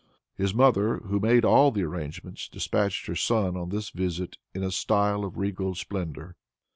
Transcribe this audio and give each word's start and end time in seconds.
His 0.35 0.51
mother, 0.51 0.97
who 0.97 1.19
made 1.19 1.45
all 1.45 1.69
the 1.69 1.83
arrangements, 1.83 2.49
dispatched 2.49 3.05
her 3.05 3.13
son 3.15 3.55
on 3.55 3.69
this 3.69 3.91
visit 3.91 4.39
in 4.51 4.63
a 4.63 4.71
style 4.71 5.23
of 5.23 5.37
regal 5.37 5.75
splendor. 5.75 6.35